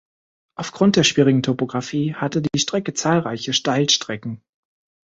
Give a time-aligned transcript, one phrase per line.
[0.57, 4.41] Aufgrund der schwierigen Topographie hatte die Strecke zahlreiche Steilstrecken.